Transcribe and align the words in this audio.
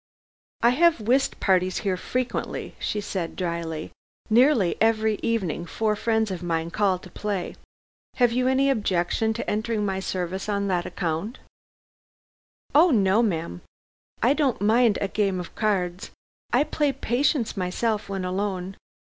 "I 0.63 0.71
have 0.71 1.01
whist 1.01 1.39
parties 1.39 1.77
here 1.85 1.95
frequently," 1.95 2.73
she 2.79 3.01
said 3.01 3.35
drily; 3.35 3.91
"nearly 4.31 4.75
every 4.81 5.19
evening 5.21 5.67
four 5.67 5.95
friends 5.95 6.31
of 6.31 6.41
mine 6.41 6.71
call 6.71 6.97
to 6.97 7.09
play. 7.11 7.55
Have 8.15 8.31
you 8.31 8.47
any 8.47 8.71
objection 8.71 9.31
to 9.35 9.47
enter 9.47 9.79
my 9.79 9.99
service 9.99 10.49
on 10.49 10.65
that 10.69 10.87
account?" 10.87 11.37
"Oh, 12.73 12.89
no, 12.89 13.21
ma'am. 13.21 13.61
I 14.23 14.33
don't 14.33 14.59
mind 14.59 14.97
a 14.99 15.07
game 15.07 15.39
of 15.39 15.53
cards. 15.53 16.09
I 16.51 16.63
play 16.63 16.91
'Patience' 16.93 17.55
myself 17.55 18.09
when 18.09 18.25
alone. 18.25 18.77